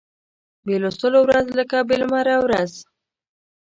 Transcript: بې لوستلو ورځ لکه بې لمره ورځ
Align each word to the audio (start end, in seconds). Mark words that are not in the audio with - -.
بې 0.65 0.75
لوستلو 0.83 1.19
ورځ 1.23 1.45
لکه 1.59 1.77
بې 1.87 1.95
لمره 2.01 2.35
ورځ 2.43 2.71